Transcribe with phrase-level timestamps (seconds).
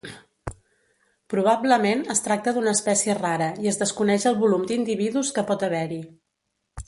[1.33, 6.01] Probablement es tracta d'una espècie rara i es desconeix el volum d'individus que pot haver-hi.